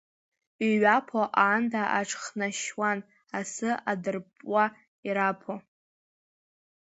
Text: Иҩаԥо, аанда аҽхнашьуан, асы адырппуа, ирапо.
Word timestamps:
Иҩаԥо, 0.67 1.21
аанда 1.43 1.83
аҽхнашьуан, 1.99 2.99
асы 3.39 3.69
адырппуа, 3.91 4.65
ирапо. 5.07 5.53